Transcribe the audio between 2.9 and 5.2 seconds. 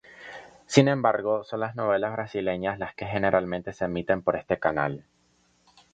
que generalmente se emiten por este canal.